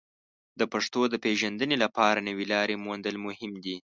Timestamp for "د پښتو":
0.59-1.01